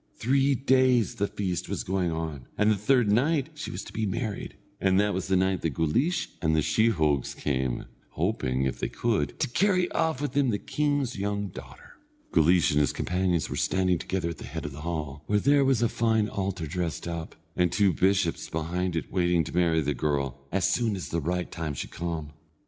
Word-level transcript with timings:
Three 0.17 0.55
days 0.55 1.13
the 1.17 1.27
feast 1.27 1.69
was 1.69 1.83
going 1.83 2.09
on, 2.11 2.47
and 2.57 2.71
the 2.71 2.75
third 2.75 3.11
night 3.11 3.49
she 3.53 3.69
was 3.69 3.83
to 3.83 3.93
be 3.93 4.07
married, 4.07 4.55
and 4.79 4.99
that 4.99 5.13
was 5.13 5.27
the 5.27 5.35
night 5.35 5.61
that 5.61 5.75
Guleesh 5.75 6.27
and 6.41 6.55
the 6.55 6.63
sheehogues 6.63 7.35
came, 7.35 7.85
hoping, 8.13 8.63
if 8.63 8.79
they 8.79 8.89
could, 8.89 9.39
to 9.39 9.47
carry 9.47 9.91
off 9.91 10.19
with 10.19 10.31
them 10.31 10.49
the 10.49 10.57
king's 10.57 11.17
young 11.19 11.49
daughter. 11.49 11.97
Guleesh 12.31 12.71
and 12.71 12.79
his 12.79 12.93
companions 12.93 13.47
were 13.47 13.55
standing 13.55 13.99
together 13.99 14.29
at 14.29 14.39
the 14.39 14.45
head 14.45 14.65
of 14.65 14.71
the 14.71 14.81
hall, 14.81 15.21
where 15.27 15.37
there 15.37 15.63
was 15.63 15.83
a 15.83 15.87
fine 15.87 16.27
altar 16.27 16.65
dressed 16.65 17.07
up, 17.07 17.35
and 17.55 17.71
two 17.71 17.93
bishops 17.93 18.49
behind 18.49 18.95
it 18.95 19.11
waiting 19.13 19.43
to 19.43 19.55
marry 19.55 19.81
the 19.81 19.93
girl, 19.93 20.39
as 20.51 20.67
soon 20.67 20.95
as 20.95 21.09
the 21.09 21.21
right 21.21 21.51
time 21.51 21.75
should 21.75 21.91
come. 21.91 22.31